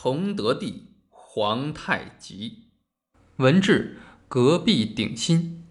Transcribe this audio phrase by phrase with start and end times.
[0.00, 2.68] 崇德帝皇太极。
[3.38, 5.64] 文治隔壁鼎新。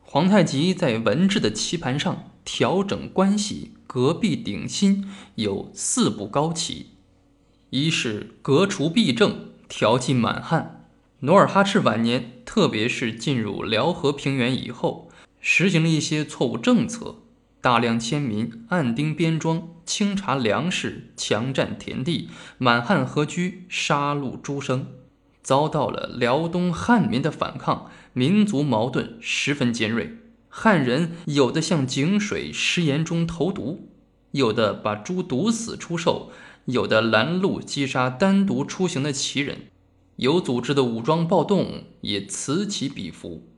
[0.00, 6.96] 皇太极在文治的棋盘上调整关系，隔壁鼎新有四步高棋：
[7.70, 10.88] 一是革除弊政，调剂满汉。
[11.20, 15.08] 努尔哈赤晚年，特别是进入辽河平原以后，
[15.38, 17.18] 实行了一些错误政策。
[17.60, 22.28] 大量迁民，按丁编庄，清查粮食，强占田地，
[22.58, 24.86] 满汉合居，杀戮诸生，
[25.42, 30.18] 遭到了辽东汉民的反抗，民族矛盾十分尖锐。
[30.48, 33.88] 汉人有的向井水食盐中投毒，
[34.32, 36.30] 有的把猪毒死出售，
[36.66, 39.68] 有的拦路击杀单独出行的旗人，
[40.16, 43.48] 有组织的武装暴动也此起彼伏。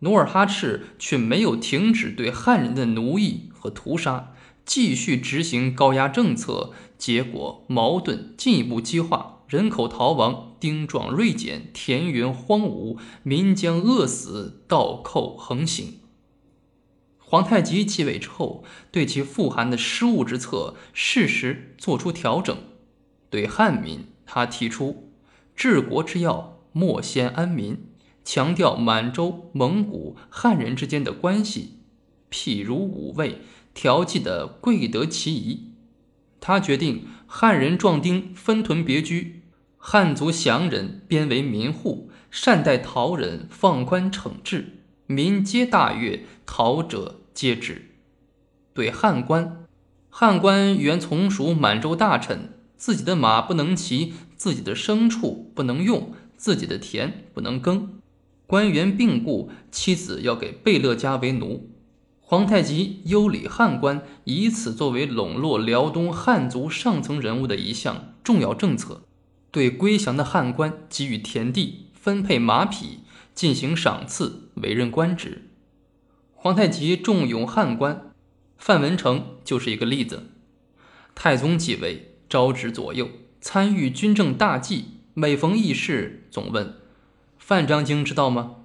[0.00, 4.32] 努尔哈赤却没有停止对汉人的奴役和屠杀，
[4.68, 16.00] 继续执行高压政策，结果矛盾进一步激化，人口逃亡，丁壮锐减，田园荒芜，民将饿死，倒寇横行。
[17.18, 22.54] 皇太极继位之后，对其富含的失误之策适时做出调整，
[23.30, 25.10] 对汉民，他提出
[25.56, 27.86] 治国之要，莫先安民。
[28.22, 31.78] 强调满洲、蒙古、汉人之间的关系，
[32.30, 33.40] 譬如五味
[33.78, 35.70] 调剂的贵德其宜。
[36.40, 39.42] 他决定汉人壮丁分屯别居，
[39.76, 47.92] 汉族降人编为民户，善待逃人，放宽惩治，民皆大悦，逃者皆止。
[48.74, 49.64] 对汉官，
[50.10, 58.00] 汉官原从属满洲大臣，自己的马不能骑，自己的牲畜不能用，自己的田不能耕。
[58.48, 61.70] 官员病故，妻子要给贝勒家为奴。
[62.30, 69.00] 皇太极优礼汉官，以此作为笼络辽东汉族上层人物的一项重要政策。
[69.50, 72.98] 对归降的汉官给予田地，分配马匹，
[73.34, 75.48] 进行赏赐，委任官职。
[76.34, 78.12] 皇太极重用汉官，
[78.58, 80.24] 范文成就是一个例子。
[81.14, 83.08] 太宗继位，招致左右，
[83.40, 86.74] 参与军政大计，每逢议事，总问。
[87.38, 88.56] 范章京知道吗？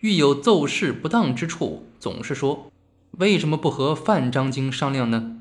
[0.00, 2.70] 遇有奏事不当之处，总是说
[3.18, 5.36] ：“为什么不和范章京商量呢？”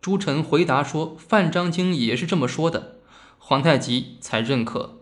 [0.00, 2.96] 诸臣回答说：“范章京也是这么说的。”
[3.38, 4.98] 皇太极才认可。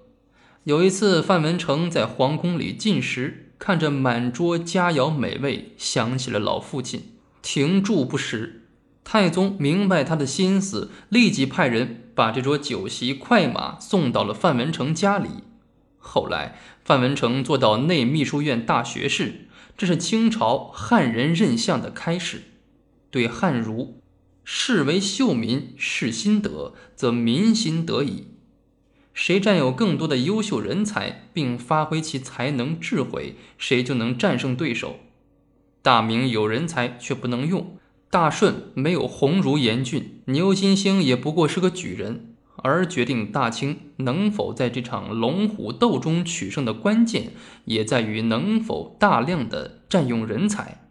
[0.65, 7.13] 有一次，范文成在皇宫里进食，看着满桌佳肴美味，想起了老父亲，
[7.43, 8.63] 停住不食。
[9.03, 15.29] 太宗明白他的心思，立即派人把这桌酒席快马送到了范文成家里。
[16.05, 16.61] 后来。
[16.85, 22.43] 范文成做到内秘书院大学士，这是清朝汉人任相的开始。
[23.11, 24.03] 对汉儒，
[24.45, 28.29] 士为秀民，士心得，则民心得矣。
[29.15, 34.97] 谁占有更多的优秀人才，并发挥其才能智慧，谁就能战胜对手。
[35.81, 37.79] 大明有人才却不能用，
[38.11, 42.34] 大顺没有鸿儒严峻，牛金星也不过是个举人。
[42.65, 47.33] 而决定大清能否在这场龙虎斗中取胜的关键，
[47.67, 50.89] 也在于能否大量的占用人才。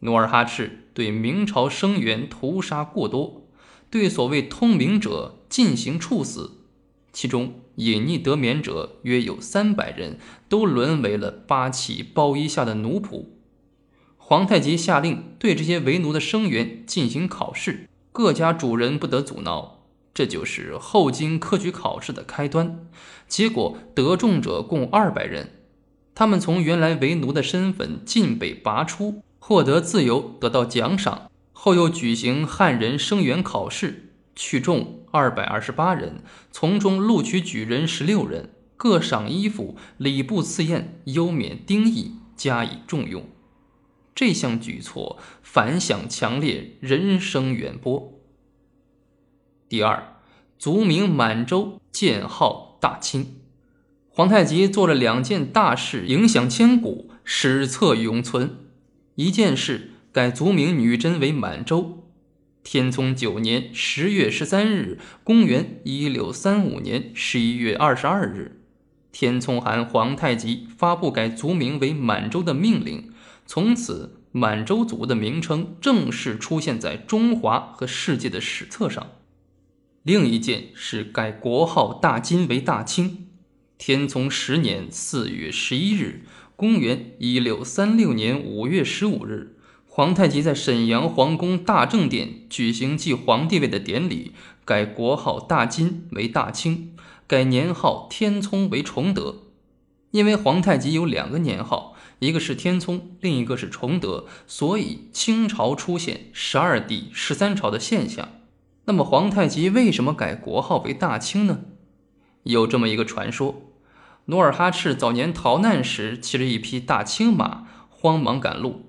[0.00, 3.48] 努尔哈赤对明朝生源屠杀过多，
[3.90, 6.52] 对所谓通明者进行处死，
[7.12, 13.26] 其中隐匿得免者约有三百人，都沦为了八旗包衣下的奴仆。
[14.16, 19.77] 皇太极下令对这些为奴的生源进行考试，各家主人不得阻挠。
[20.18, 22.88] 这就是后经科举考试的开端，
[23.28, 25.52] 结果得中者共二百人，
[26.12, 31.30] 他们从原来为奴的身份尽被拔出，获得自由，得到奖赏。
[31.52, 43.24] 后又举行汉人生源考试，取中二百二十八人，从中录取举人十六人，各赏衣服、礼部赐宴、优免丁役，加以重用。
[44.16, 48.17] 这项举措反响强烈，人声远播。
[49.68, 50.16] 第二，
[50.58, 53.34] 族名满洲，建号大清。
[54.08, 58.56] 皇太极做了两件大事，影响千古，史册永存。
[59.16, 62.08] 一件事改族名女真为满洲。
[62.64, 68.62] 天聪九年十月十三日，公元一六三五年十一月二十二日，
[69.12, 73.12] 天聪函皇太极发布改族名为满洲的命令，
[73.44, 79.06] 从此满洲族的名称正式出现在中华和世界的史册上。
[80.08, 83.26] 另一件是改国号大金为大清。
[83.76, 86.24] 天聪十年四月十一日，
[86.56, 94.32] 公元一六三六年五月十五日，皇太极在沈阳皇宫大正殿举行继皇帝位的典礼，
[94.64, 96.96] 改国号大金为大清，
[97.26, 99.42] 改年号天聪为崇德。
[100.12, 108.30] 因为皇太极有两个年号，一个是天聪，另一个是崇德，所以清朝出现十二帝、十三朝的现象。
[108.88, 111.60] 那么皇太极为什么改国号为大清呢？
[112.44, 113.60] 有这么一个传说：
[114.24, 118.86] 努尔哈赤早年逃难时骑着一匹大青马，慌忙赶路，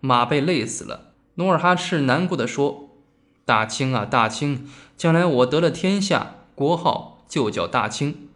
[0.00, 1.12] 马被累死了。
[1.34, 2.96] 努尔哈赤难过的说
[3.44, 4.66] ：“大清啊，大清，
[4.96, 8.30] 将来我得了天下，国号就叫大清。”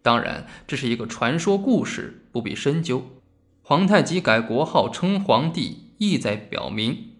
[0.00, 3.10] 当然，这是一个传说故事，不必深究。
[3.62, 7.13] 皇太极改国号称皇帝，意在表明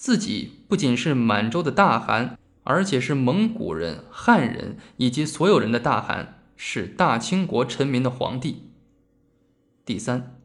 [0.00, 2.38] 自己不仅是满洲的大汗。
[2.62, 8.70] 而且是蒙古人、汉人以及所有人的大汗，是大清国臣民的皇帝。
[9.84, 10.36] 第三，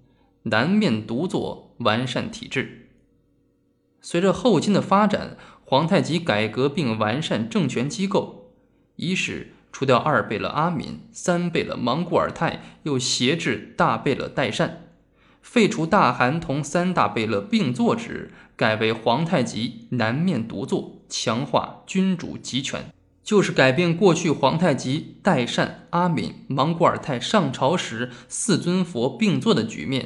[0.44, 2.90] 南面独坐，完善体制。
[4.02, 8.54] 随着后金的发展，皇太极改革并完善政权机构，
[8.96, 14.88] 一是除掉二贝勒阿敏、三贝勒莽古尔泰，又挟制大贝勒代善，
[15.42, 20.94] 废除大汗同三大贝勒并坐制，改为皇太极南面独坐。
[21.08, 22.92] 强化君主集权，
[23.24, 30.04] 就是改变过去皇太极、代善、阿敏、莽古尔泰上朝时四尊佛并坐的局面；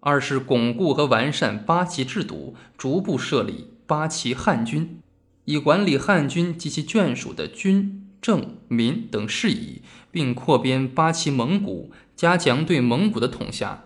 [0.00, 5.00] 二是巩固和完善八旗制度，逐步设立八旗汉军，
[5.46, 13.84] 以管理汉军及其眷属的军政民等事宜，并扩编八旗蒙古，加强对蒙古的统辖；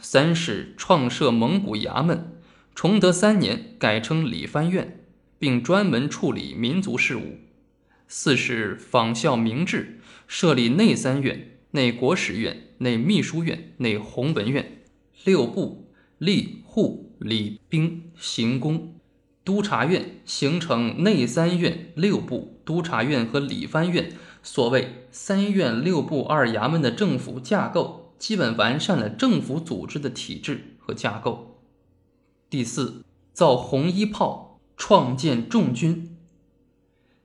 [0.00, 2.32] 三是创设蒙古衙门，
[2.74, 4.98] 崇德三年改称理藩院。
[5.42, 7.40] 并专门处理民族事务。
[8.06, 9.98] 四是仿效明制，
[10.28, 14.84] 设立内三院：内国史院、内秘书院、内弘文院。
[15.24, 15.88] 六部：
[16.20, 18.94] 吏、户、礼、兵、刑、工。
[19.42, 24.12] 督察院形成内三院、六部、督察院和理藩院。
[24.44, 31.51] 所谓三院六部二衙门的政府架构，基本完善了政府组织的体制和架构。
[32.52, 33.02] 第四，
[33.32, 34.60] 造红衣炮。
[34.76, 36.18] 创建重军。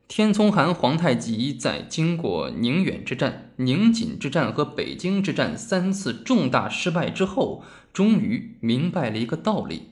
[0.08, 9.90] 天聪汗皇太极在经过宁远之战、宁锦之战和北京之战三次重大失败之后，终于明白了一个道理：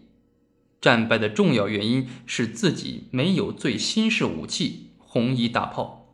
[0.80, 6.14] 战败的重要原因是自己没有最新式武器——红衣大炮。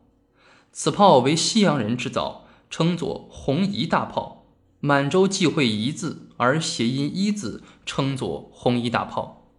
[0.71, 4.40] 此炮为西洋人制造，称作红夷大炮。
[4.83, 9.53] 满洲忌讳“一”字，而谐音“一”字，称作红衣大炮。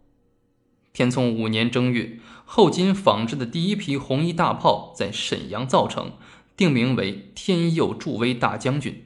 [0.93, 6.15] 天聪五年正月，后金仿制的第一批红衣大炮在沈阳造成，
[6.57, 9.05] 定名为“天佑助威大将军”。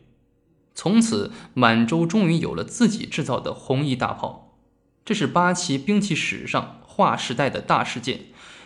[0.74, 4.58] 从此，满洲终于有了自己制造的红衣大炮。
[5.04, 8.22] 这是八旗兵器史上划时代的大事件，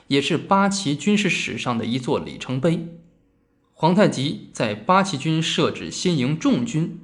[0.06, 2.86] 也是八旗军事史上的一座里程碑。
[3.74, 7.00] 皇太极在八旗军设置新营重军，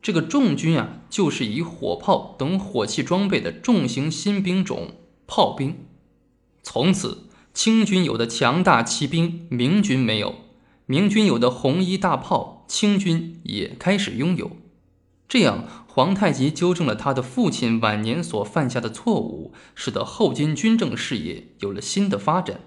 [0.00, 4.92] 这个重军啊，就是以火炮等火器装备的重型新兵种。
[5.30, 5.76] 炮兵，
[6.62, 10.36] 从此清军有的强大骑兵，明军没有；
[10.86, 14.52] 明军有的红衣大炮，清军也开始拥有。
[15.28, 22.62] 这样，皇太极纠正了他的父亲晚年所犯下的错误，使得后金军政事业有了新的发展。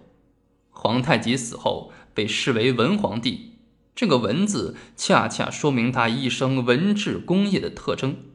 [0.69, 3.50] 皇太极死后被视为文皇帝，
[3.95, 8.30] 这个“文”字恰恰说明他一生文治功业的特征。